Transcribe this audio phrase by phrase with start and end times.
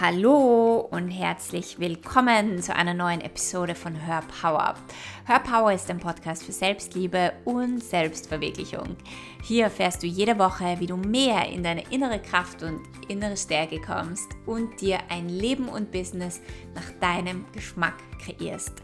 [0.00, 4.76] Hallo und herzlich willkommen zu einer neuen Episode von Hör Power.
[5.24, 8.96] Hör Power ist ein Podcast für Selbstliebe und Selbstverwirklichung.
[9.42, 13.80] Hier erfährst du jede Woche, wie du mehr in deine innere Kraft und innere Stärke
[13.80, 16.40] kommst und dir ein Leben und Business
[16.76, 18.74] nach deinem Geschmack kreierst.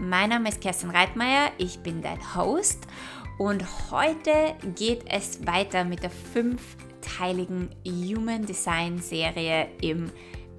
[0.00, 2.88] Mein Name ist Kerstin Reitmeier, ich bin dein Host
[3.38, 10.10] und heute geht es weiter mit der fünfteiligen Human Design Serie im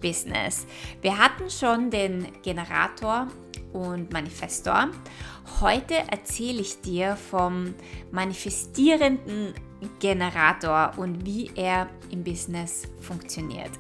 [0.06, 0.68] Business.
[1.02, 3.28] Wir hatten schon den Generator
[3.74, 4.90] und Manifestor.
[5.62, 7.74] Heute erzähle ich dir vom
[8.12, 9.56] manifestierenden
[10.00, 13.72] Generator und wie er im Business funktioniert.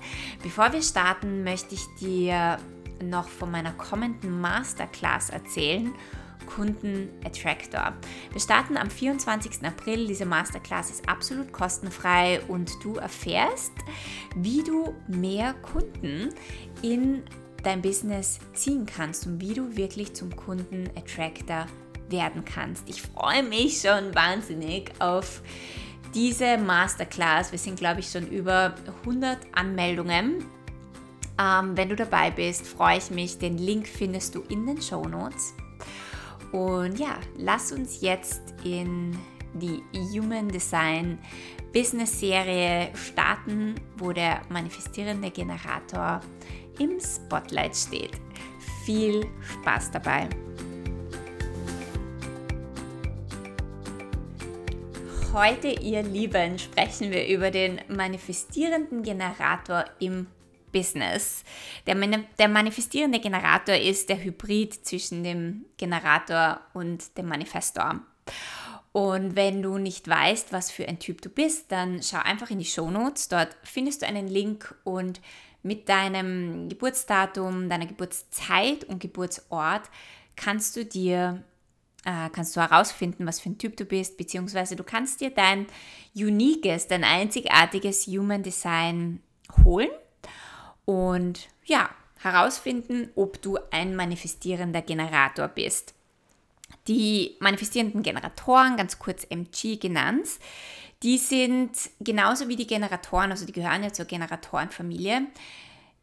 [0.41, 2.57] Bevor wir starten, möchte ich dir
[3.03, 5.93] noch von meiner kommenden Masterclass erzählen
[6.45, 7.93] Kunden Attractor.
[8.31, 9.65] Wir starten am 24.
[9.65, 10.07] April.
[10.07, 13.73] Diese Masterclass ist absolut kostenfrei und du erfährst,
[14.35, 16.29] wie du mehr Kunden
[16.81, 17.23] in
[17.63, 21.65] dein Business ziehen kannst und wie du wirklich zum Kunden Attractor
[22.09, 22.87] werden kannst.
[22.87, 25.41] Ich freue mich schon wahnsinnig auf
[26.13, 27.51] diese Masterclass.
[27.51, 30.45] Wir sind, glaube ich, schon über 100 Anmeldungen.
[31.37, 33.37] Ähm, wenn du dabei bist, freue ich mich.
[33.37, 35.53] Den Link findest du in den Show Notes.
[36.55, 39.19] Und ja, lass uns jetzt in
[39.55, 41.19] die Human Design
[41.73, 46.21] Business Serie starten, wo der manifestierende Generator
[46.79, 48.11] im Spotlight steht.
[48.85, 50.29] Viel Spaß dabei!
[55.33, 60.27] Heute, ihr Lieben, sprechen wir über den manifestierenden Generator im
[60.75, 61.45] Business.
[61.87, 61.95] Der,
[62.37, 68.01] der manifestierende Generator ist der Hybrid zwischen dem Generator und dem Manifestor.
[68.91, 72.59] Und wenn du nicht weißt, was für ein Typ du bist, dann schau einfach in
[72.59, 73.29] die Show Notes.
[73.29, 75.21] Dort findest du einen Link und
[75.63, 79.89] mit deinem Geburtsdatum, deiner Geburtszeit und Geburtsort
[80.35, 81.41] kannst du dir
[82.03, 85.67] äh, kannst du herausfinden, was für ein Typ du bist, beziehungsweise du kannst dir dein
[86.13, 89.21] uniques, dein einzigartiges Human Design
[89.63, 89.89] holen
[90.85, 91.89] und ja,
[92.21, 95.93] herausfinden, ob du ein manifestierender Generator bist.
[96.87, 100.27] Die manifestierenden Generatoren, ganz kurz MG genannt,
[101.03, 105.27] die sind genauso wie die Generatoren, also die gehören ja zur Generatorenfamilie,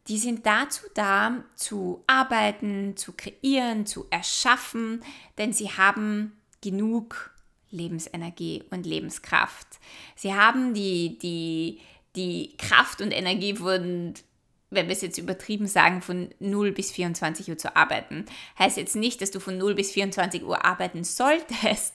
[0.07, 5.03] die sind dazu da, zu arbeiten, zu kreieren, zu erschaffen,
[5.37, 7.31] denn sie haben genug
[7.71, 9.67] Lebensenergie und Lebenskraft.
[10.15, 11.79] Sie haben die, die,
[12.15, 14.13] die Kraft und Energie von
[14.73, 18.25] wenn wir es jetzt übertrieben sagen, von 0 bis 24 Uhr zu arbeiten.
[18.57, 21.93] Heißt jetzt nicht, dass du von 0 bis 24 Uhr arbeiten solltest,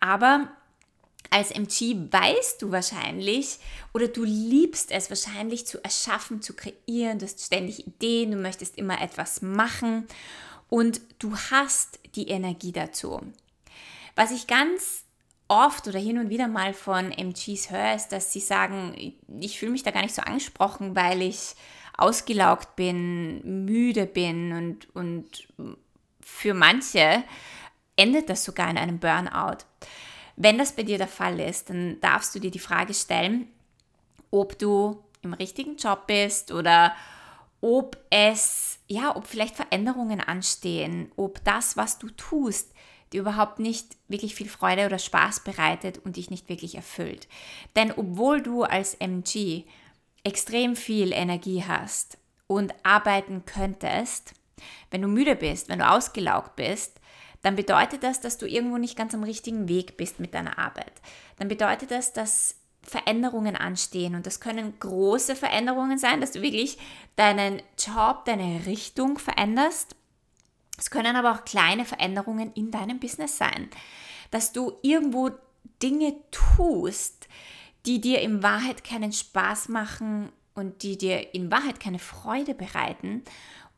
[0.00, 0.48] aber
[1.30, 3.58] als MG weißt du wahrscheinlich
[3.92, 8.78] oder du liebst es wahrscheinlich zu erschaffen, zu kreieren, du hast ständig Ideen, du möchtest
[8.78, 10.06] immer etwas machen
[10.68, 13.20] und du hast die Energie dazu.
[14.14, 15.04] Was ich ganz
[15.48, 19.72] oft oder hin und wieder mal von MGs höre, ist, dass sie sagen, ich fühle
[19.72, 21.54] mich da gar nicht so angesprochen, weil ich
[21.96, 25.48] ausgelaugt bin, müde bin und, und
[26.20, 27.24] für manche
[27.96, 29.64] endet das sogar in einem Burnout.
[30.36, 33.48] Wenn das bei dir der Fall ist, dann darfst du dir die Frage stellen,
[34.30, 36.94] ob du im richtigen Job bist oder
[37.62, 42.72] ob es, ja, ob vielleicht Veränderungen anstehen, ob das, was du tust,
[43.12, 47.28] dir überhaupt nicht wirklich viel Freude oder Spaß bereitet und dich nicht wirklich erfüllt.
[47.74, 49.64] Denn obwohl du als MG
[50.26, 54.34] extrem viel Energie hast und arbeiten könntest,
[54.90, 56.98] wenn du müde bist, wenn du ausgelaugt bist,
[57.42, 60.92] dann bedeutet das, dass du irgendwo nicht ganz am richtigen Weg bist mit deiner Arbeit.
[61.38, 66.76] Dann bedeutet das, dass Veränderungen anstehen und das können große Veränderungen sein, dass du wirklich
[67.14, 69.94] deinen Job, deine Richtung veränderst.
[70.76, 73.70] Es können aber auch kleine Veränderungen in deinem Business sein,
[74.32, 75.30] dass du irgendwo
[75.80, 77.28] Dinge tust,
[77.86, 83.22] die dir in Wahrheit keinen Spaß machen und die dir in Wahrheit keine Freude bereiten.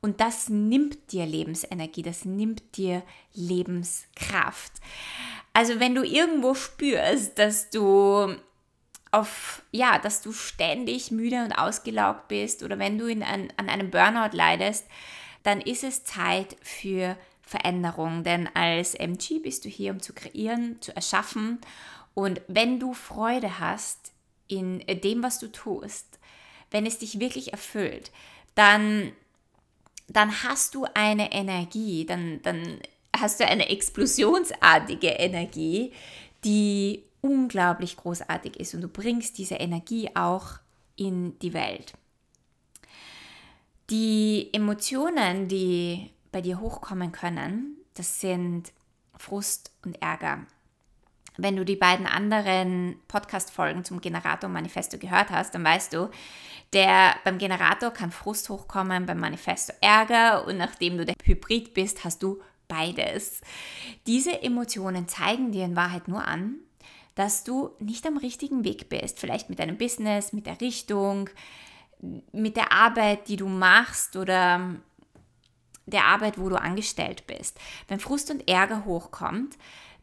[0.00, 3.02] Und das nimmt dir Lebensenergie, das nimmt dir
[3.34, 4.72] Lebenskraft.
[5.52, 8.37] Also wenn du irgendwo spürst, dass du
[9.10, 13.69] auf, ja, dass du ständig müde und ausgelaugt bist oder wenn du in ein, an
[13.69, 14.87] einem Burnout leidest,
[15.43, 18.22] dann ist es Zeit für Veränderung.
[18.22, 21.58] Denn als MG bist du hier, um zu kreieren, zu erschaffen
[22.18, 24.10] und wenn du Freude hast
[24.48, 26.18] in dem, was du tust,
[26.68, 28.10] wenn es dich wirklich erfüllt,
[28.56, 29.12] dann,
[30.08, 32.80] dann hast du eine Energie, dann, dann
[33.16, 35.92] hast du eine explosionsartige Energie,
[36.42, 40.58] die unglaublich großartig ist und du bringst diese Energie auch
[40.96, 41.92] in die Welt.
[43.90, 48.72] Die Emotionen, die bei dir hochkommen können, das sind
[49.16, 50.48] Frust und Ärger.
[51.40, 56.11] Wenn du die beiden anderen Podcast-Folgen zum Generator-Manifesto gehört hast, dann weißt du,
[56.73, 62.05] der, beim Generator kann Frust hochkommen, beim Manifesto Ärger und nachdem du der Hybrid bist,
[62.05, 63.40] hast du beides.
[64.08, 66.56] Diese Emotionen zeigen dir in Wahrheit nur an,
[67.14, 69.20] dass du nicht am richtigen Weg bist.
[69.20, 71.31] Vielleicht mit deinem Business, mit der Richtung,
[72.32, 74.75] mit der Arbeit, die du machst oder
[75.87, 77.58] der Arbeit, wo du angestellt bist.
[77.87, 79.56] Wenn Frust und Ärger hochkommt,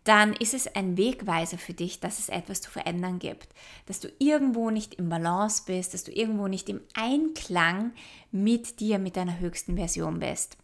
[0.06, 3.50] dann ist es ein Wegweiser für dich, dass es etwas zu verändern gibt,
[3.88, 7.92] dass du irgendwo nicht im Balance bist, dass du irgendwo nicht im Einklang
[8.31, 10.57] mit dir, mit deiner höchsten Version bist.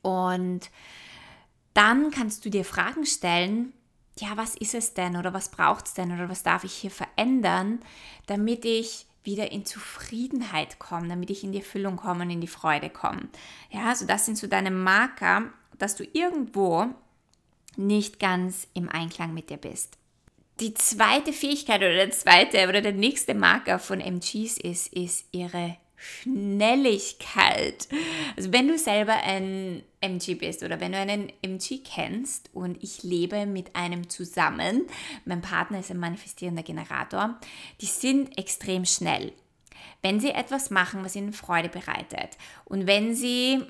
[0.00, 0.70] Und
[1.74, 3.74] dann kannst du dir Fragen stellen,
[4.18, 6.90] ja, was ist es denn oder was braucht es denn oder was darf ich hier
[6.90, 7.80] verändern,
[8.26, 12.46] damit ich wieder in Zufriedenheit komme, damit ich in die Erfüllung komme und in die
[12.46, 13.28] Freude komme.
[13.70, 16.86] Ja, also das sind so deine Marker, dass du irgendwo
[17.76, 19.96] nicht ganz im Einklang mit dir bist.
[20.60, 25.76] Die zweite Fähigkeit oder der zweite oder der nächste Marker von MGs ist, ist ihre
[26.00, 27.88] Schnelligkeit.
[28.36, 33.02] Also wenn du selber ein MG bist oder wenn du einen MG kennst und ich
[33.02, 34.86] lebe mit einem zusammen,
[35.24, 37.38] mein Partner ist ein manifestierender Generator,
[37.80, 39.32] die sind extrem schnell.
[40.02, 43.62] Wenn sie etwas machen, was ihnen Freude bereitet und wenn sie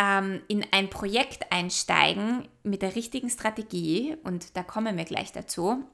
[0.00, 5.84] ähm, in ein Projekt einsteigen mit der richtigen Strategie, und da kommen wir gleich dazu,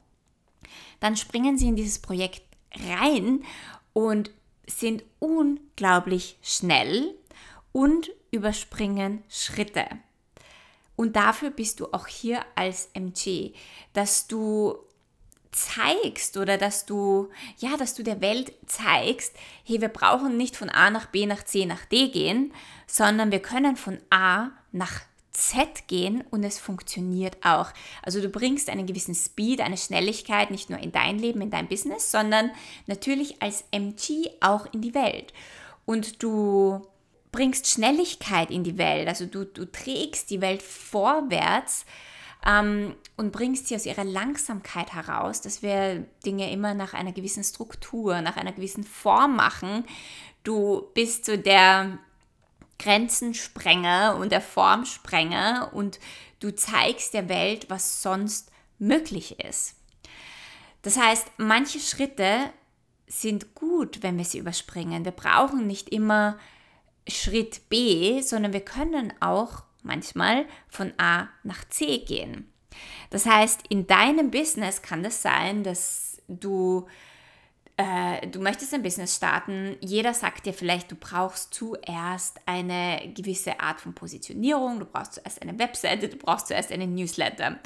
[1.01, 2.43] dann springen sie in dieses Projekt
[2.89, 3.45] rein
[3.93, 4.31] und
[4.69, 7.15] sind unglaublich schnell
[7.73, 9.87] und überspringen Schritte.
[10.95, 13.53] Und dafür bist du auch hier als MG,
[13.93, 14.79] dass du
[15.57, 20.69] zeigst oder dass du, ja, dass du der Welt zeigst, hey, wir brauchen nicht von
[20.69, 22.53] A nach B nach C nach D gehen,
[22.87, 25.01] sondern wir können von A nach
[25.31, 27.71] Z gehen und es funktioniert auch.
[28.03, 31.69] Also du bringst einen gewissen Speed, eine Schnelligkeit nicht nur in dein Leben, in dein
[31.69, 32.51] Business, sondern
[32.87, 35.33] natürlich als MG auch in die Welt.
[35.85, 36.87] Und du
[37.33, 41.85] bringst Schnelligkeit in die Welt, also du, du trägst die Welt vorwärts
[42.47, 47.45] ähm, und bringst sie aus ihrer Langsamkeit heraus, dass wir Dinge immer nach einer gewissen
[47.45, 49.85] Struktur, nach einer gewissen Form machen.
[50.45, 51.99] Du bist so der
[52.79, 55.99] Grenzensprenger und der Formsprenger und
[56.41, 59.75] du zeigst der Welt, was sonst möglich ist.
[60.83, 62.53] Das heißt, manche Schritte
[63.09, 65.05] sind gut, wenn wir sie überspringen.
[65.05, 66.39] Wir brauchen nicht immer
[67.09, 72.53] Schritt B, sondern wir können auch manchmal von A nach C gehen.
[73.11, 76.87] Das heißt, in deinem Business kann das sein, dass du
[77.79, 83.61] äh, du möchtest ein Business starten, jeder sagt dir vielleicht, du brauchst zuerst eine gewisse
[83.61, 87.59] Art von Positionierung, du brauchst zuerst eine Webseite, du brauchst zuerst einen Newsletter.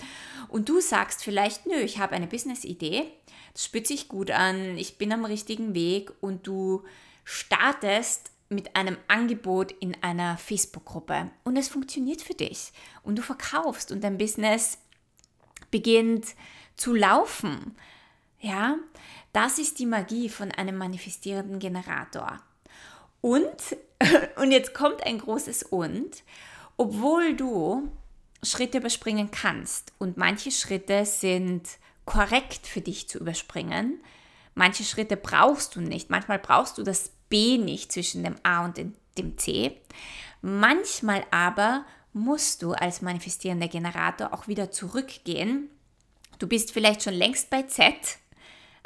[0.48, 3.04] Und du sagst vielleicht, nö, ich habe eine Business-Idee,
[3.52, 6.82] das spürt sich gut an, ich bin am richtigen Weg und du
[7.22, 13.92] startest mit einem Angebot in einer Facebook-Gruppe und es funktioniert für dich und du verkaufst
[13.92, 14.78] und dein Business
[15.70, 16.34] beginnt
[16.76, 17.76] zu laufen.
[18.40, 18.76] Ja,
[19.32, 22.40] das ist die Magie von einem manifestierenden Generator.
[23.20, 23.76] Und,
[24.36, 26.24] und jetzt kommt ein großes Und,
[26.76, 27.88] obwohl du
[28.42, 31.68] Schritte überspringen kannst und manche Schritte sind
[32.04, 34.02] korrekt für dich zu überspringen,
[34.54, 38.76] manche Schritte brauchst du nicht, manchmal brauchst du das B nicht zwischen dem A und
[38.76, 39.80] dem C,
[40.42, 45.70] manchmal aber musst du als manifestierender Generator auch wieder zurückgehen.
[46.38, 47.94] Du bist vielleicht schon längst bei Z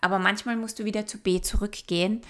[0.05, 2.21] aber manchmal musst du wieder zu B zurückgehen.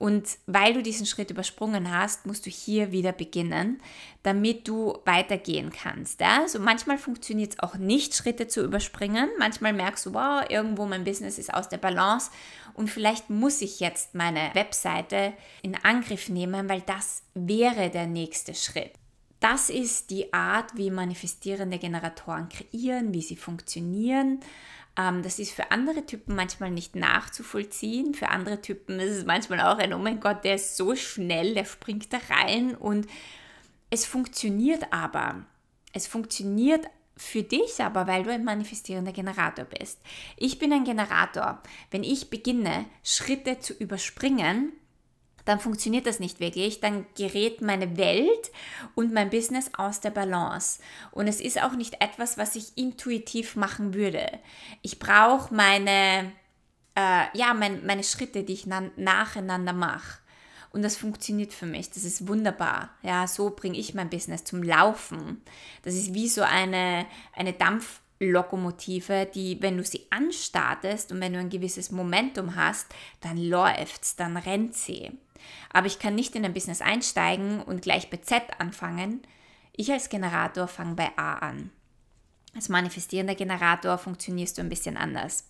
[0.00, 3.82] Und weil du diesen Schritt übersprungen hast, musst du hier wieder beginnen,
[4.22, 6.22] damit du weitergehen kannst.
[6.22, 6.40] Ja?
[6.40, 9.28] Also manchmal funktioniert es auch nicht, Schritte zu überspringen.
[9.38, 12.30] Manchmal merkst du, wow, irgendwo mein Business ist aus der Balance
[12.72, 18.54] und vielleicht muss ich jetzt meine Webseite in Angriff nehmen, weil das wäre der nächste
[18.54, 18.92] Schritt.
[19.38, 24.40] Das ist die Art, wie manifestierende Generatoren kreieren, wie sie funktionieren.
[25.00, 28.14] Ähm, das ist für andere Typen manchmal nicht nachzuvollziehen.
[28.14, 31.54] Für andere Typen ist es manchmal auch ein, oh mein Gott, der ist so schnell,
[31.54, 33.06] der springt da rein und
[33.90, 35.44] es funktioniert aber.
[35.92, 40.00] Es funktioniert für dich aber, weil du ein manifestierender Generator bist.
[40.36, 41.62] Ich bin ein Generator.
[41.90, 44.72] Wenn ich beginne, Schritte zu überspringen,
[45.44, 48.50] dann funktioniert das nicht wirklich, dann gerät meine Welt
[48.94, 50.80] und mein Business aus der Balance.
[51.10, 54.26] Und es ist auch nicht etwas, was ich intuitiv machen würde.
[54.82, 56.32] Ich brauche meine,
[56.94, 60.20] äh, ja, mein, meine Schritte, die ich nacheinander mache.
[60.72, 61.90] Und das funktioniert für mich.
[61.90, 62.90] Das ist wunderbar.
[63.02, 65.42] Ja, so bringe ich mein Business zum Laufen.
[65.82, 71.40] Das ist wie so eine, eine Dampflokomotive, die, wenn du sie anstartest und wenn du
[71.40, 72.86] ein gewisses Momentum hast,
[73.20, 75.10] dann läuft's, dann rennt sie.
[75.72, 79.22] Aber ich kann nicht in ein Business einsteigen und gleich bei Z anfangen.
[79.76, 81.70] Ich als Generator fange bei A an.
[82.54, 85.46] Als manifestierender Generator funktionierst du ein bisschen anders.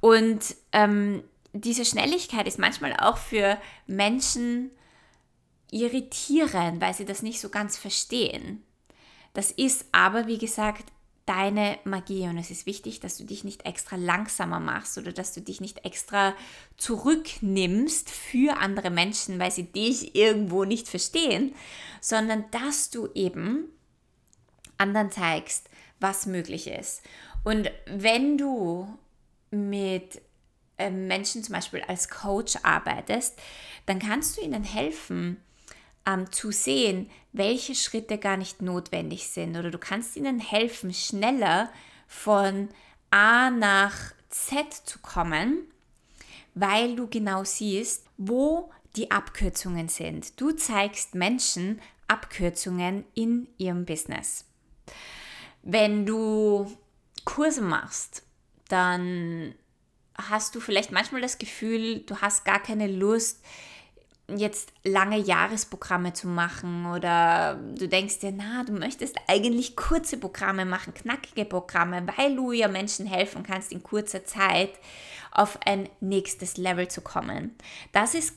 [0.00, 1.22] Und ähm,
[1.52, 4.70] diese Schnelligkeit ist manchmal auch für Menschen
[5.70, 8.62] irritierend, weil sie das nicht so ganz verstehen.
[9.34, 10.84] Das ist aber, wie gesagt,
[11.26, 15.34] deine Magie und es ist wichtig, dass du dich nicht extra langsamer machst oder dass
[15.34, 16.34] du dich nicht extra
[16.76, 21.54] zurücknimmst für andere Menschen, weil sie dich irgendwo nicht verstehen,
[22.00, 23.64] sondern dass du eben
[24.78, 25.68] anderen zeigst,
[25.98, 27.02] was möglich ist.
[27.42, 28.86] Und wenn du
[29.50, 30.20] mit
[30.78, 33.38] ähm, Menschen zum Beispiel als Coach arbeitest,
[33.86, 35.42] dann kannst du ihnen helfen,
[36.06, 39.56] ähm, zu sehen, welche Schritte gar nicht notwendig sind.
[39.56, 41.70] Oder du kannst ihnen helfen, schneller
[42.06, 42.68] von
[43.10, 43.94] A nach
[44.30, 45.66] Z zu kommen,
[46.54, 50.40] weil du genau siehst, wo die Abkürzungen sind.
[50.40, 54.44] Du zeigst Menschen Abkürzungen in ihrem Business.
[55.62, 56.72] Wenn du
[57.24, 58.22] Kurse machst,
[58.68, 59.54] dann
[60.14, 63.44] hast du vielleicht manchmal das Gefühl, du hast gar keine Lust,
[64.28, 70.64] jetzt lange Jahresprogramme zu machen oder du denkst dir, na, du möchtest eigentlich kurze Programme
[70.64, 74.72] machen, knackige Programme, weil du ja Menschen helfen kannst, in kurzer Zeit
[75.30, 77.54] auf ein nächstes Level zu kommen.
[77.92, 78.34] Das ist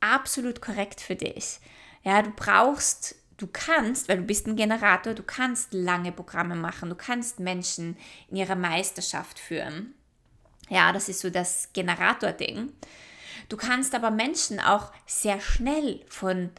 [0.00, 1.60] absolut korrekt für dich.
[2.02, 6.90] Ja, du brauchst, du kannst, weil du bist ein Generator, du kannst lange Programme machen,
[6.90, 7.96] du kannst Menschen
[8.28, 9.94] in ihrer Meisterschaft führen.
[10.68, 12.72] Ja, das ist so das Generator-Ding.
[13.48, 16.50] Du kannst aber Menschen auch sehr schnell von,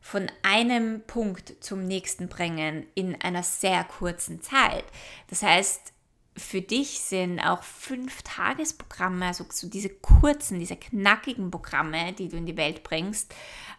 [0.00, 4.84] von einem Punkt zum nächsten bringen in einer sehr kurzen Zeit.
[5.28, 5.92] Das heißt,
[6.36, 12.36] für dich sind auch fünf Tagesprogramme, also so diese kurzen, diese knackigen Programme, die du
[12.36, 13.34] in die Welt bringst,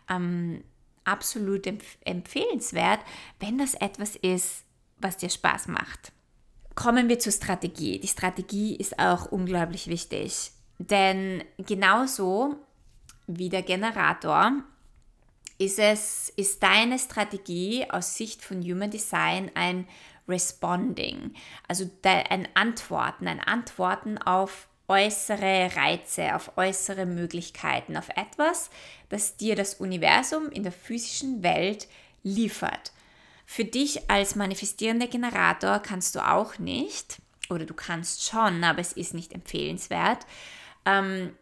[0.10, 0.64] ähm,
[1.04, 3.00] absolut empf empfehlenswert,
[3.40, 4.64] wenn das etwas ist,
[4.98, 6.12] was dir Spaß macht.
[6.76, 8.00] Kommen wir zur Strategie.
[8.00, 10.52] Die Strategie ist auch unglaublich wichtig.
[10.80, 12.56] Denn genauso
[13.28, 14.54] wie der Generator
[15.58, 19.88] ist es, ist deine Strategie aus Sicht von Human Design ein
[20.28, 21.34] Responding,
[21.68, 28.70] also ein Antworten, ein Antworten auf äußere Reize, auf äußere Möglichkeiten, auf etwas,
[29.10, 31.88] das dir das Universum in der physischen Welt
[32.24, 32.92] liefert.
[33.46, 38.94] Für dich als manifestierender Generator kannst du auch nicht, oder du kannst schon, aber es
[38.94, 40.26] ist nicht empfehlenswert,
[40.88, 41.36] ähm,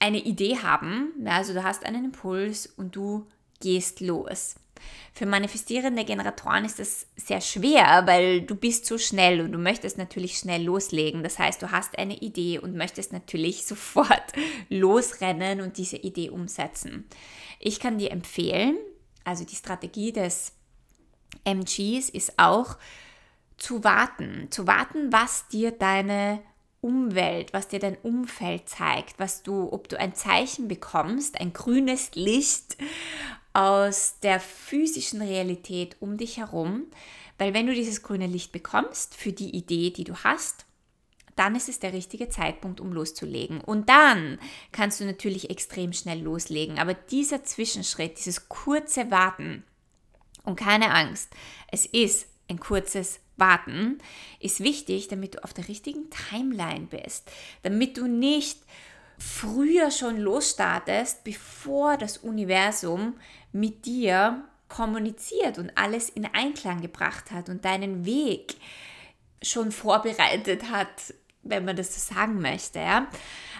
[0.00, 1.12] eine Idee haben.
[1.26, 3.26] Also du hast einen Impuls und du
[3.60, 4.56] gehst los.
[5.12, 9.98] Für manifestierende Generatoren ist das sehr schwer, weil du bist so schnell und du möchtest
[9.98, 11.22] natürlich schnell loslegen.
[11.22, 14.32] Das heißt, du hast eine Idee und möchtest natürlich sofort
[14.70, 17.06] losrennen und diese Idee umsetzen.
[17.58, 18.78] Ich kann dir empfehlen,
[19.24, 20.52] also die Strategie des
[21.44, 22.78] MGs ist auch
[23.58, 26.40] zu warten, zu warten, was dir deine
[26.80, 32.14] Umwelt, was dir dein Umfeld zeigt, was du, ob du ein Zeichen bekommst, ein grünes
[32.14, 32.76] Licht
[33.52, 36.86] aus der physischen Realität um dich herum,
[37.38, 40.66] weil wenn du dieses grüne Licht bekommst für die Idee, die du hast,
[41.36, 43.62] dann ist es der richtige Zeitpunkt, um loszulegen.
[43.62, 44.38] Und dann
[44.72, 46.78] kannst du natürlich extrem schnell loslegen.
[46.78, 49.64] Aber dieser Zwischenschritt, dieses kurze Warten
[50.44, 51.30] und keine Angst,
[51.72, 53.98] es ist ein kurzes Warten
[54.38, 57.30] ist wichtig, damit du auf der richtigen Timeline bist,
[57.62, 58.58] damit du nicht
[59.18, 63.14] früher schon losstartest, bevor das Universum
[63.52, 68.56] mit dir kommuniziert und alles in Einklang gebracht hat und deinen Weg
[69.42, 72.78] schon vorbereitet hat, wenn man das so sagen möchte.
[72.78, 73.08] Ja?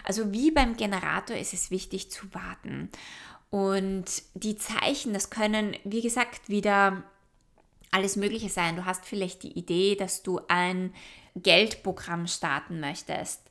[0.03, 2.89] Also wie beim Generator ist es wichtig zu warten.
[3.49, 7.03] Und die Zeichen, das können, wie gesagt, wieder
[7.91, 8.75] alles Mögliche sein.
[8.75, 10.93] Du hast vielleicht die Idee, dass du ein
[11.35, 13.41] Geldprogramm starten möchtest.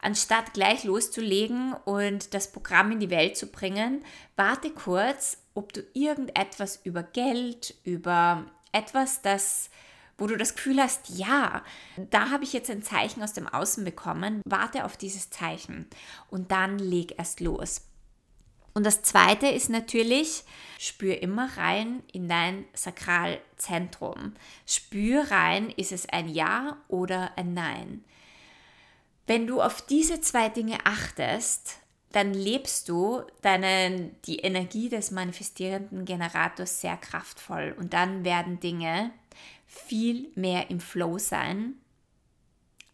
[0.00, 4.04] Anstatt gleich loszulegen und das Programm in die Welt zu bringen,
[4.36, 9.70] warte kurz, ob du irgendetwas über Geld, über etwas, das
[10.18, 11.62] wo du das Gefühl hast, ja,
[12.10, 15.86] da habe ich jetzt ein Zeichen aus dem Außen bekommen, warte auf dieses Zeichen
[16.28, 17.82] und dann leg erst los.
[18.74, 20.44] Und das zweite ist natürlich,
[20.78, 24.34] spür immer rein in dein Sakralzentrum.
[24.66, 28.04] Spür rein, ist es ein Ja oder ein Nein.
[29.26, 31.80] Wenn du auf diese zwei Dinge achtest
[32.12, 39.10] dann lebst du deine, die Energie des manifestierenden Generators sehr kraftvoll und dann werden Dinge
[39.66, 41.74] viel mehr im Flow sein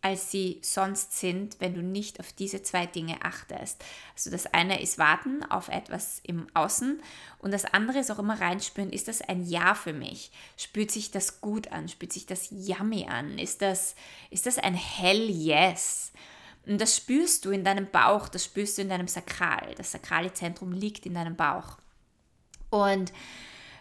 [0.05, 3.83] als sie sonst sind, wenn du nicht auf diese zwei Dinge achtest.
[4.15, 7.01] Also das eine ist warten auf etwas im Außen
[7.39, 10.31] und das andere ist auch immer reinspüren, ist das ein Ja für mich?
[10.59, 11.89] Spürt sich das gut an?
[11.89, 13.39] Spürt sich das yummy an?
[13.39, 13.95] Ist das,
[14.29, 16.13] ist das ein Hell Yes?
[16.67, 19.75] Und das spürst du in deinem Bauch, das spürst du in deinem Sakral.
[19.79, 21.79] Das sakrale Zentrum liegt in deinem Bauch.
[22.69, 23.11] Und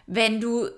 [0.06, 0.70] wenn du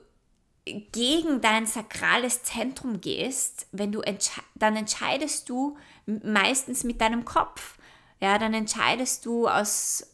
[0.67, 7.79] gegen dein sakrales Zentrum gehst, wenn du entsche dann entscheidest du meistens mit deinem Kopf.
[8.21, 10.07] Ja, dann entscheidest du aus,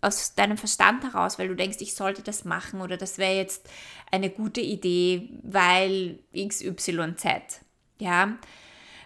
[0.00, 3.68] aus deinem Verstand heraus, weil du denkst, ich sollte das machen oder das wäre jetzt
[4.10, 7.62] eine gute Idee, weil XYZ.
[8.00, 8.36] Ja,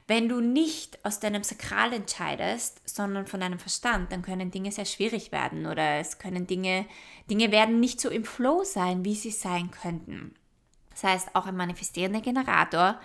[0.09, 4.85] wenn du nicht aus deinem Sakral entscheidest, sondern von deinem Verstand, dann können Dinge sehr
[4.85, 6.87] schwierig werden oder es können Dinge,
[7.31, 10.35] Dinge werden nicht so im Flow sein, wie sie sein könnten.
[10.93, 13.01] Das heißt, auch ein manifestierender Generator.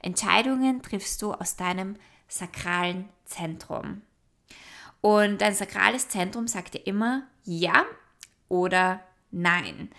[0.00, 1.96] Entscheidungen triffst du aus deinem
[2.28, 4.02] sakralen Zentrum.
[5.00, 7.84] Und dein sakrales Zentrum sagt dir immer ja
[8.48, 9.90] oder nein.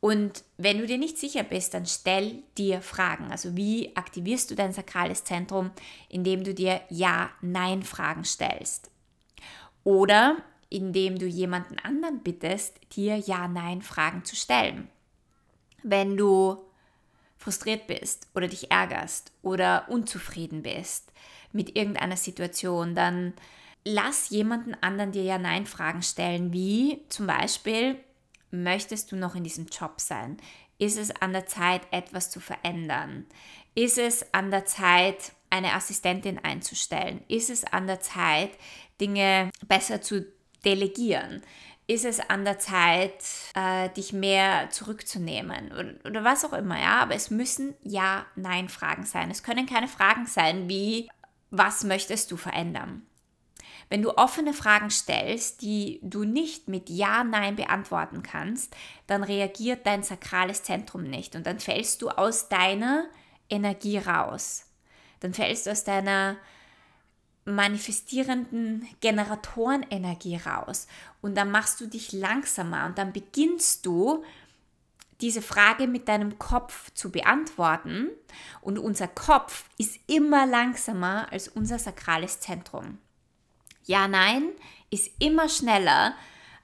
[0.00, 3.30] Und wenn du dir nicht sicher bist, dann stell dir Fragen.
[3.30, 5.70] Also wie aktivierst du dein sakrales Zentrum,
[6.08, 8.90] indem du dir Ja-Nein-Fragen stellst?
[9.84, 10.38] Oder
[10.70, 14.88] indem du jemanden anderen bittest, dir Ja-Nein-Fragen zu stellen.
[15.82, 16.62] Wenn du
[17.40, 21.10] frustriert bist oder dich ärgerst oder unzufrieden bist
[21.52, 23.32] mit irgendeiner Situation, dann
[23.82, 27.96] lass jemanden anderen dir ja Nein-Fragen stellen, wie zum Beispiel,
[28.50, 30.36] möchtest du noch in diesem Job sein?
[30.78, 33.24] Ist es an der Zeit, etwas zu verändern?
[33.74, 37.22] Ist es an der Zeit, eine Assistentin einzustellen?
[37.26, 38.50] Ist es an der Zeit,
[39.00, 40.26] Dinge besser zu
[40.62, 41.42] delegieren?
[41.90, 47.00] Ist es an der Zeit, äh, dich mehr zurückzunehmen oder, oder was auch immer, ja.
[47.00, 49.30] Aber es müssen Ja-Nein-Fragen sein.
[49.30, 51.08] Es können keine Fragen sein wie,
[51.50, 53.02] was möchtest du verändern?
[53.88, 58.76] Wenn du offene Fragen stellst, die du nicht mit Ja, Nein beantworten kannst,
[59.08, 63.06] dann reagiert dein sakrales Zentrum nicht und dann fällst du aus deiner
[63.48, 64.66] Energie raus.
[65.18, 66.36] Dann fällst du aus deiner
[67.44, 70.86] manifestierenden Generatorenenergie raus
[71.20, 74.24] und dann machst du dich langsamer und dann beginnst du
[75.20, 78.08] diese Frage mit deinem Kopf zu beantworten
[78.60, 82.98] und unser Kopf ist immer langsamer als unser sakrales Zentrum.
[83.84, 84.50] Ja, nein
[84.90, 86.14] ist immer schneller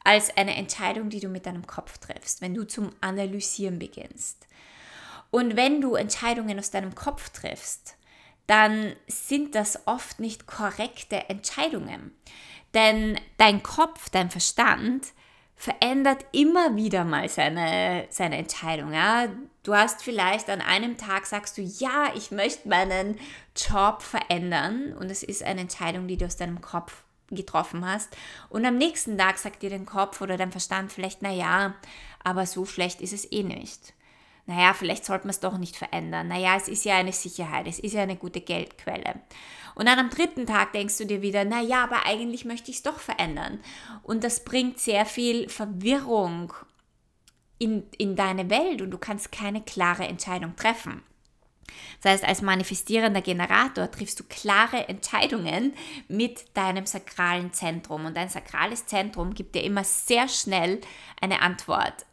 [0.05, 4.47] als eine Entscheidung, die du mit deinem Kopf triffst, wenn du zum Analysieren beginnst.
[5.31, 7.96] Und wenn du Entscheidungen aus deinem Kopf triffst,
[8.47, 12.17] dann sind das oft nicht korrekte Entscheidungen.
[12.75, 15.09] Denn dein Kopf, dein Verstand
[15.57, 18.93] verändert immer wieder mal seine, seine Entscheidung.
[18.93, 19.29] Ja?
[19.63, 23.19] Du hast vielleicht an einem Tag sagst du, ja, ich möchte meinen
[23.57, 28.15] Job verändern und es ist eine Entscheidung, die du aus deinem Kopf getroffen hast.
[28.51, 31.75] Und am nächsten Tag sagt dir dein Kopf oder dein Verstand vielleicht, naja,
[32.23, 33.96] aber so schlecht ist es eh nicht
[34.47, 36.29] naja, vielleicht sollte man es doch nicht verändern.
[36.29, 39.17] Naja, es ist ja eine Sicherheit, es ist ja eine gute Geldquelle.
[39.75, 42.83] Und dann am dritten Tag denkst du dir wieder, naja, aber eigentlich möchte ich es
[42.83, 43.61] doch verändern.
[44.03, 46.55] Und das bringt sehr viel Verwirrung
[47.59, 51.03] in, in deine Welt und du kannst keine klare Entscheidung treffen.
[52.01, 55.75] Das heißt, als manifestierender Generator triffst du klare Entscheidungen
[56.09, 58.07] mit deinem sakralen Zentrum.
[58.07, 60.81] Und dein sakrales Zentrum gibt dir immer sehr schnell
[61.21, 62.07] eine Antwort.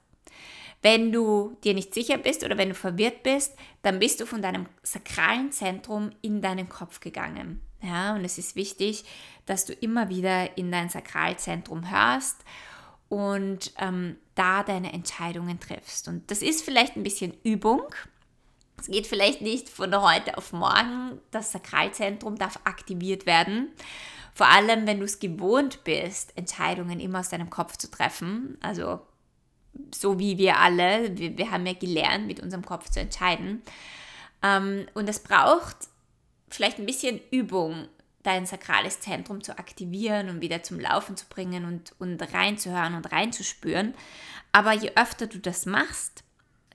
[0.84, 4.42] Wenn du dir nicht sicher bist oder wenn du verwirrt bist, dann bist du von
[4.42, 7.62] deinem sakralen Zentrum in deinen Kopf gegangen.
[7.82, 9.06] Ja, und es ist wichtig,
[9.46, 12.44] dass du immer wieder in dein Sakralzentrum hörst
[13.08, 16.10] und ähm, da deine Entscheidungen triffst.
[16.10, 17.84] Und das ist vielleicht ein bisschen Übung.
[18.78, 21.22] Es geht vielleicht nicht von heute auf morgen.
[21.32, 23.70] Das Sakralzentrum darf aktiviert werden.
[24.34, 28.58] Vor allem, wenn du es gewohnt bist, Entscheidungen immer aus deinem Kopf zu treffen.
[28.62, 29.00] Also
[29.94, 33.62] so wie wir alle, wir, wir haben ja gelernt, mit unserem Kopf zu entscheiden.
[34.42, 35.76] Ähm, und es braucht
[36.50, 37.88] vielleicht ein bisschen Übung,
[38.24, 43.12] dein sakrales Zentrum zu aktivieren und wieder zum Laufen zu bringen und, und reinzuhören und
[43.12, 43.94] reinzuspüren.
[44.52, 46.24] Aber je öfter du das machst,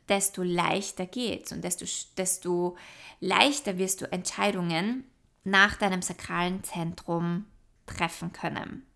[0.08, 2.76] desto leichter geht's und desto, desto
[3.20, 5.04] leichter wirst du Entscheidungen
[5.44, 7.46] nach deinem sakralen Zentrum
[7.86, 8.87] treffen können.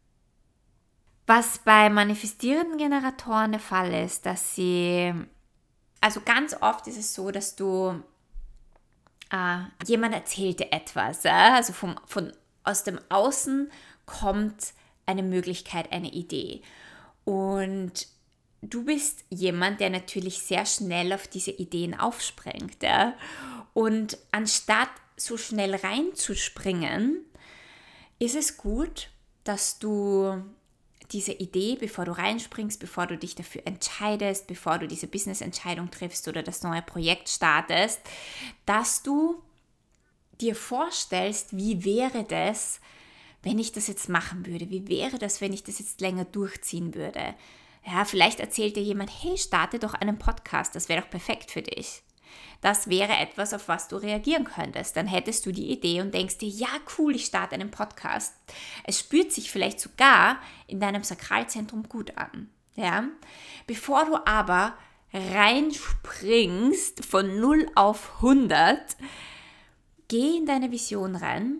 [1.35, 5.15] Was bei manifestierenden Generatoren der Fall ist, dass sie,
[5.99, 8.03] also ganz oft ist es so, dass du,
[9.31, 13.73] äh, jemand erzählt dir etwas, äh, also vom, von, aus dem Außen
[14.05, 14.75] kommt
[15.07, 16.61] eine Möglichkeit, eine Idee.
[17.25, 18.09] Und
[18.61, 22.83] du bist jemand, der natürlich sehr schnell auf diese Ideen aufspringt.
[22.83, 23.15] Ja?
[23.73, 27.25] Und anstatt so schnell reinzuspringen,
[28.19, 29.09] ist es gut,
[29.45, 30.45] dass du
[31.13, 36.27] diese Idee, bevor du reinspringst, bevor du dich dafür entscheidest, bevor du diese Business-Entscheidung triffst
[36.29, 38.01] oder das neue Projekt startest,
[38.67, 39.43] dass du
[40.41, 42.81] dir vorstellst, wie wäre das,
[43.43, 44.71] wenn ich das jetzt machen würde?
[44.71, 47.35] Wie wäre das, wenn ich das jetzt länger durchziehen würde?
[47.85, 51.63] Ja, vielleicht erzählt dir jemand, hey, starte doch einen Podcast, das wäre doch perfekt für
[51.63, 52.03] dich.
[52.61, 54.97] Das wäre etwas, auf was du reagieren könntest.
[54.97, 58.35] Dann hättest du die Idee und denkst dir, ja, cool, ich starte einen Podcast.
[58.85, 62.49] Es spürt sich vielleicht sogar in deinem Sakralzentrum gut an.
[62.75, 63.05] Ja?
[63.67, 64.75] Bevor du aber
[65.13, 68.97] reinspringst von 0 auf 100,
[70.09, 71.59] geh in deine Vision rein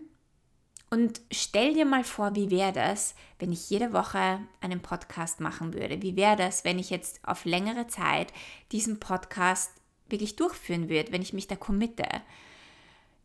[0.93, 5.73] und stell dir mal vor, wie wäre das, wenn ich jede Woche einen Podcast machen
[5.73, 6.03] würde?
[6.03, 8.31] Wie wäre das, wenn ich jetzt auf längere Zeit
[8.71, 9.71] diesen Podcast
[10.13, 12.07] wirklich durchführen würde, wenn ich mich da committe?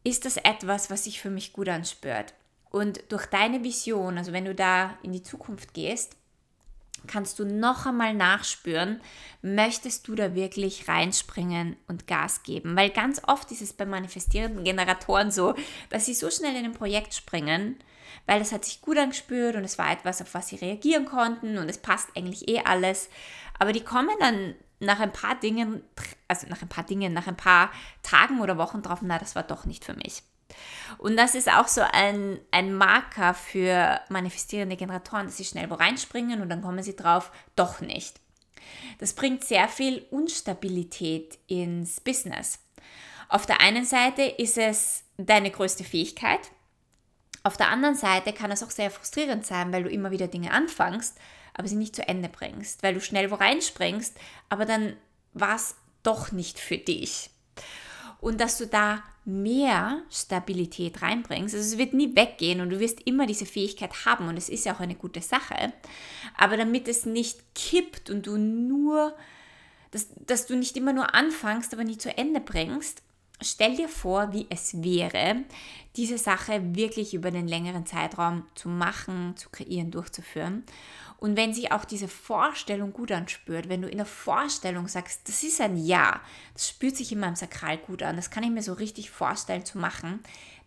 [0.02, 2.34] Ist das etwas, was sich für mich gut anspürt?
[2.70, 6.16] Und durch deine Vision, also wenn du da in die Zukunft gehst,
[7.06, 9.00] kannst du noch einmal nachspüren,
[9.40, 12.76] möchtest du da wirklich reinspringen und Gas geben?
[12.76, 15.54] Weil ganz oft ist es bei manifestierenden Generatoren so,
[15.90, 17.76] dass sie so schnell in ein Projekt springen,
[18.26, 21.58] weil das hat sich gut angespürt und es war etwas, auf was sie reagieren konnten
[21.58, 23.08] und es passt eigentlich eh alles.
[23.58, 25.82] Aber die kommen dann nach ein paar Dingen,
[26.28, 27.70] also nach ein paar Dingen, nach ein paar
[28.02, 30.22] Tagen oder Wochen drauf, na, das war doch nicht für mich.
[30.96, 35.74] Und das ist auch so ein, ein Marker für manifestierende Generatoren, dass sie schnell wo
[35.74, 38.20] reinspringen und dann kommen sie drauf, doch nicht.
[38.98, 42.60] Das bringt sehr viel Unstabilität ins Business.
[43.28, 46.50] Auf der einen Seite ist es deine größte Fähigkeit.
[47.42, 50.50] Auf der anderen Seite kann es auch sehr frustrierend sein, weil du immer wieder Dinge
[50.50, 51.18] anfängst,
[51.58, 54.16] aber sie nicht zu Ende bringst, weil du schnell wo reinspringst,
[54.48, 54.96] aber dann
[55.34, 57.30] war es doch nicht für dich.
[58.20, 61.54] Und dass du da mehr Stabilität reinbringst.
[61.54, 64.64] Also es wird nie weggehen und du wirst immer diese Fähigkeit haben und es ist
[64.64, 65.72] ja auch eine gute Sache.
[66.36, 69.14] Aber damit es nicht kippt und du nur,
[69.90, 73.02] dass, dass du nicht immer nur anfängst, aber nie zu Ende bringst,
[73.40, 75.44] stell dir vor, wie es wäre,
[75.96, 80.64] diese Sache wirklich über den längeren Zeitraum zu machen, zu kreieren, durchzuführen.
[81.18, 85.42] Und wenn sich auch diese Vorstellung gut anspürt, wenn du in der Vorstellung sagst, das
[85.42, 86.20] ist ein Ja,
[86.54, 89.64] das spürt sich in meinem Sakral gut an, das kann ich mir so richtig vorstellen
[89.64, 90.20] zu machen,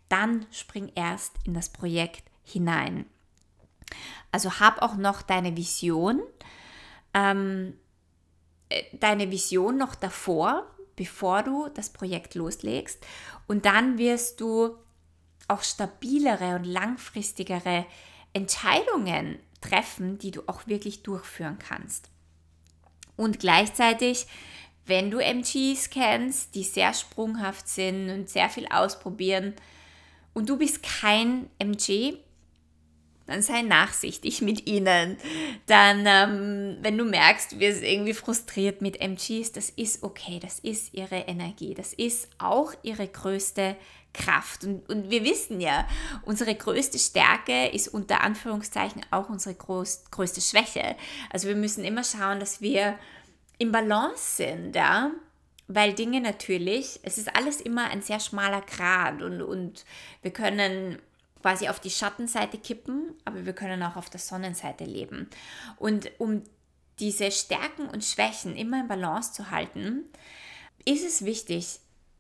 [0.09, 3.05] dann spring erst in das Projekt hinein.
[4.31, 6.21] Also hab auch noch deine Vision,
[7.13, 7.77] ähm,
[8.69, 10.65] äh, deine Vision noch davor,
[11.01, 13.03] bevor du das Projekt loslegst.
[13.47, 14.75] Und dann wirst du
[15.47, 17.87] auch stabilere und langfristigere
[18.33, 22.11] Entscheidungen treffen, die du auch wirklich durchführen kannst.
[23.17, 24.27] Und gleichzeitig,
[24.85, 29.55] wenn du MGs kennst, die sehr sprunghaft sind und sehr viel ausprobieren
[30.35, 32.19] und du bist kein MG,
[33.31, 35.17] dann sei nachsichtig mit ihnen.
[35.65, 40.59] Dann, ähm, wenn du merkst, du wirst irgendwie frustriert mit MGs, das ist okay, das
[40.59, 43.75] ist ihre Energie, das ist auch ihre größte
[44.13, 44.65] Kraft.
[44.65, 45.87] Und, und wir wissen ja,
[46.23, 50.95] unsere größte Stärke ist unter Anführungszeichen auch unsere groß, größte Schwäche.
[51.29, 52.97] Also wir müssen immer schauen, dass wir
[53.57, 55.11] im Balance sind, ja.
[55.67, 59.85] Weil Dinge natürlich, es ist alles immer ein sehr schmaler Grad und, und
[60.21, 60.99] wir können
[61.41, 65.29] quasi auf die Schattenseite kippen, aber wir können auch auf der Sonnenseite leben.
[65.77, 66.43] Und um
[66.99, 70.05] diese Stärken und Schwächen immer in Balance zu halten,
[70.85, 71.79] ist es wichtig,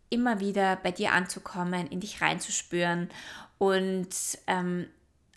[0.09, 3.09] immer wieder bei dir anzukommen, in dich reinzuspüren
[3.57, 4.09] und
[4.47, 4.87] ähm,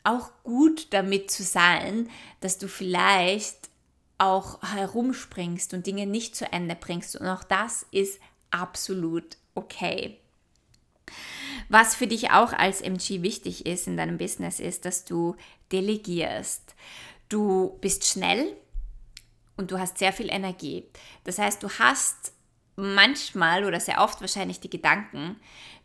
[0.03, 3.71] auch gut damit zu sein, dass du vielleicht
[4.19, 7.17] auch herumspringst und Dinge nicht zu Ende bringst.
[7.17, 8.21] Und auch das ist
[8.51, 10.19] absolut okay.
[11.69, 15.37] Was für dich auch als MG wichtig ist in deinem Business, ist, dass du
[15.73, 16.75] delegierst.
[17.29, 18.57] Du bist schnell
[19.57, 20.87] und du hast sehr viel Energie.
[21.25, 22.33] Das heißt, du hast
[22.77, 25.37] manchmal oder sehr oft wahrscheinlich die Gedanken,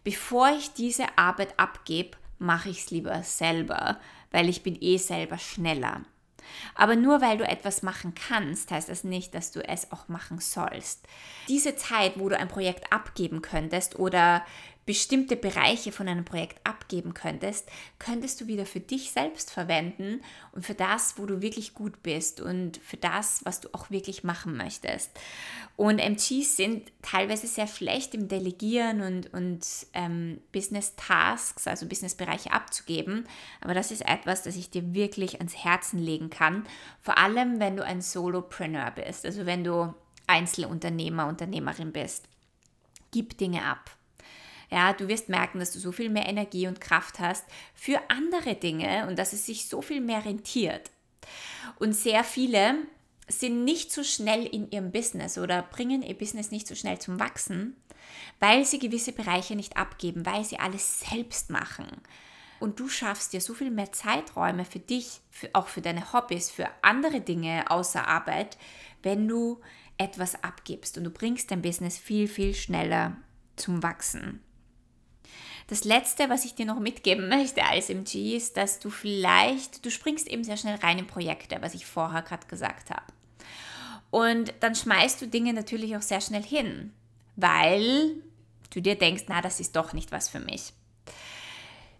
[0.03, 3.99] bevor ich diese Arbeit abgebe, mache ich es lieber selber,
[4.31, 6.01] weil ich bin eh selber schneller.
[6.73, 10.39] Aber nur weil du etwas machen kannst, heißt das nicht, dass du es auch machen
[10.39, 11.05] sollst.
[11.47, 14.43] Diese Zeit, wo du ein Projekt abgeben könntest oder
[14.89, 20.65] bestimmte Bereiche von einem Projekt abgeben könntest, könntest du wieder für dich selbst verwenden und
[20.65, 24.57] für das, wo du wirklich gut bist und für das, was du auch wirklich machen
[24.57, 25.11] möchtest.
[25.75, 32.51] Und MGs sind teilweise sehr schlecht im Delegieren und, und ähm, Business Tasks, also Businessbereiche
[32.51, 33.27] abzugeben.
[33.61, 36.65] Aber das ist etwas, das ich dir wirklich ans Herzen legen kann.
[36.99, 39.93] Vor allem, wenn du ein Solopreneur bist, also wenn du
[40.25, 42.27] Einzelunternehmer, Unternehmerin bist.
[43.11, 43.98] Gib Dinge ab.
[44.71, 48.55] Ja, du wirst merken, dass du so viel mehr Energie und Kraft hast für andere
[48.55, 50.91] Dinge und dass es sich so viel mehr rentiert.
[51.79, 52.75] Und sehr viele
[53.27, 57.19] sind nicht so schnell in ihrem Business oder bringen ihr Business nicht so schnell zum
[57.19, 57.75] Wachsen,
[58.39, 61.87] weil sie gewisse Bereiche nicht abgeben, weil sie alles selbst machen.
[62.59, 66.51] Und du schaffst dir so viel mehr Zeiträume für dich, für, auch für deine Hobbys,
[66.51, 68.57] für andere Dinge außer Arbeit,
[69.01, 69.61] wenn du
[69.97, 73.17] etwas abgibst und du bringst dein Business viel, viel schneller
[73.55, 74.41] zum Wachsen.
[75.69, 79.91] Das letzte, was ich dir noch mitgeben möchte als MG, ist, dass du vielleicht, du
[79.91, 83.03] springst eben sehr schnell rein in Projekte, was ich vorher gerade gesagt habe.
[84.09, 86.91] Und dann schmeißt du Dinge natürlich auch sehr schnell hin,
[87.35, 88.15] weil
[88.71, 90.73] du dir denkst, na, das ist doch nicht was für mich.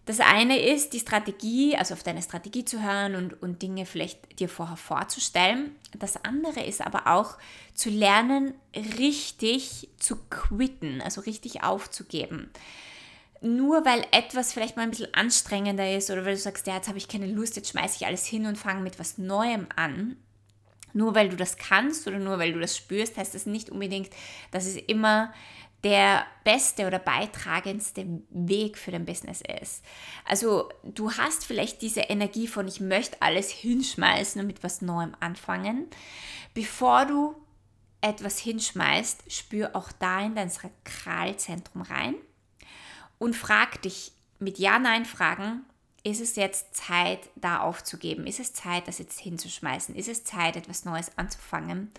[0.04, 4.40] Das eine ist die Strategie, also auf deine Strategie zu hören und, und Dinge vielleicht
[4.40, 5.76] dir vorher vorzustellen.
[5.96, 7.38] Das andere ist aber auch
[7.74, 8.54] zu lernen,
[8.98, 12.50] richtig zu quitten, also richtig aufzugeben
[13.40, 16.88] nur weil etwas vielleicht mal ein bisschen anstrengender ist oder weil du sagst, ja, jetzt
[16.88, 20.16] habe ich keine Lust, jetzt schmeiße ich alles hin und fange mit was Neuem an.
[20.92, 24.10] Nur weil du das kannst oder nur weil du das spürst, heißt das nicht unbedingt,
[24.50, 25.32] dass es immer
[25.84, 29.82] der beste oder beitragendste Weg für dein Business ist.
[30.26, 35.14] Also du hast vielleicht diese Energie von, ich möchte alles hinschmeißen und mit was Neuem
[35.20, 35.86] anfangen.
[36.52, 37.34] Bevor du
[38.02, 42.16] etwas hinschmeißt, spür auch da in dein Sakralzentrum rein
[43.20, 45.64] und frag dich mit Ja-Nein-Fragen,
[46.02, 48.26] ist es jetzt Zeit, da aufzugeben?
[48.26, 49.94] Ist es Zeit, das jetzt hinzuschmeißen?
[49.94, 51.92] Ist es Zeit, etwas Neues anzufangen?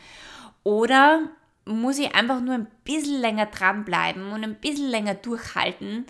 [0.63, 1.29] Oder
[1.65, 6.05] muss ich einfach nur ein bisschen länger dranbleiben und ein bisschen länger durchhalten?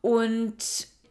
[0.00, 0.56] Und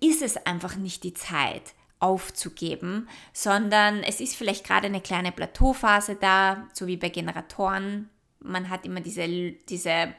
[0.01, 6.15] ist es einfach nicht die Zeit, aufzugeben, sondern es ist vielleicht gerade eine kleine Plateauphase
[6.15, 8.09] da, so wie bei Generatoren.
[8.39, 10.13] Man hat immer diese, diese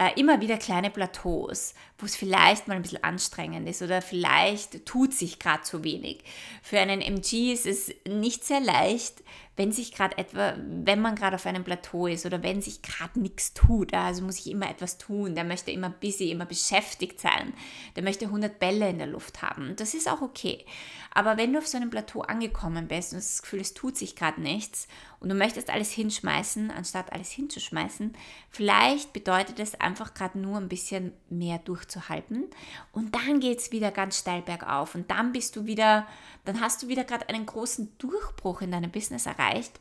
[0.00, 4.86] äh, immer wieder kleine Plateaus, wo es vielleicht mal ein bisschen anstrengend ist oder vielleicht
[4.86, 6.22] tut sich gerade zu wenig.
[6.62, 9.22] Für einen MG ist es nicht sehr leicht,
[9.60, 13.20] wenn sich gerade etwa, wenn man gerade auf einem Plateau ist oder wenn sich gerade
[13.20, 17.52] nichts tut, also muss ich immer etwas tun, der möchte immer busy, immer beschäftigt sein,
[17.94, 19.76] der möchte 100 Bälle in der Luft haben.
[19.76, 20.64] Das ist auch okay.
[21.12, 24.16] Aber wenn du auf so einem Plateau angekommen bist und das Gefühl, es tut sich
[24.16, 28.14] gerade nichts und du möchtest alles hinschmeißen, anstatt alles hinzuschmeißen,
[28.48, 31.58] vielleicht bedeutet es einfach gerade nur ein bisschen mehr
[31.90, 32.48] durchzuhalten
[32.92, 34.94] und dann geht es wieder ganz steil bergauf.
[34.94, 36.06] Und dann bist du wieder,
[36.44, 39.80] dann hast du wieder gerade einen großen Durchbruch in deinem Business erreicht,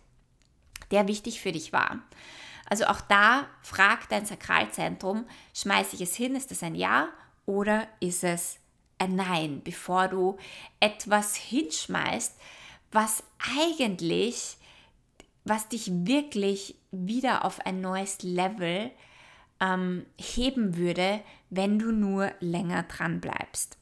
[0.92, 2.00] der wichtig für dich war.
[2.70, 7.10] Also auch da fragt dein Sakralzentrum, schmeiße ich es hin, ist das ein Ja
[7.46, 8.58] oder ist es
[9.00, 10.38] ein Nein, bevor du
[10.80, 12.36] etwas hinschmeißt,
[12.92, 13.24] was
[13.58, 14.58] eigentlich,
[15.46, 18.92] was dich wirklich wieder auf ein neues Level
[19.60, 23.78] ähm, heben würde, wenn du nur länger dran bleibst.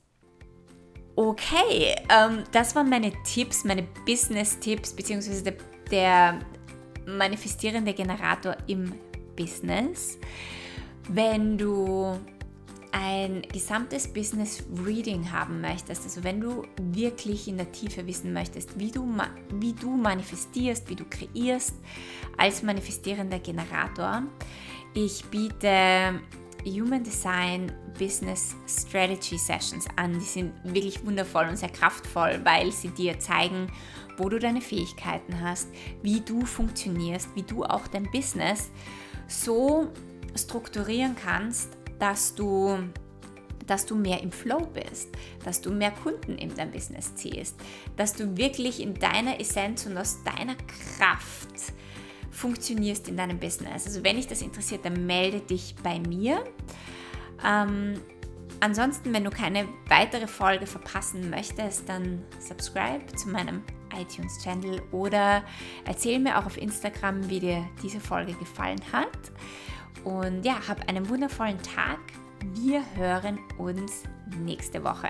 [1.15, 5.55] Okay, ähm, das waren meine Tipps, meine Business-Tipps, beziehungsweise der,
[5.89, 6.39] der
[7.07, 8.93] manifestierende Generator im
[9.35, 10.19] Business.
[11.09, 12.19] Wenn du
[12.91, 18.77] ein gesamtes Business Reading haben möchtest, also wenn du wirklich in der Tiefe wissen möchtest,
[18.79, 19.07] wie du,
[19.53, 21.75] wie du manifestierst, wie du kreierst
[22.37, 24.23] als manifestierender Generator,
[24.93, 26.21] ich biete
[26.69, 30.13] Human Design Business Strategy Sessions an.
[30.13, 33.71] Die sind wirklich wundervoll und sehr kraftvoll, weil sie dir zeigen,
[34.17, 35.69] wo du deine Fähigkeiten hast,
[36.01, 38.71] wie du funktionierst, wie du auch dein Business
[39.27, 39.91] so
[40.35, 42.77] strukturieren kannst, dass du
[43.65, 45.09] dass du mehr im Flow bist,
[45.43, 47.55] dass du mehr Kunden in dein Business ziehst,
[47.97, 51.73] dass du wirklich in deiner Essenz und aus deiner Kraft
[52.31, 53.85] funktionierst in deinem Business.
[53.85, 56.43] Also wenn dich das interessiert, dann melde dich bei mir.
[57.45, 57.99] Ähm,
[58.59, 63.63] ansonsten, wenn du keine weitere Folge verpassen möchtest, dann subscribe zu meinem
[63.97, 65.43] iTunes-Channel oder
[65.85, 69.31] erzähl mir auch auf Instagram, wie dir diese Folge gefallen hat.
[70.03, 71.99] Und ja, hab einen wundervollen Tag.
[72.53, 74.03] Wir hören uns
[74.39, 75.09] nächste Woche.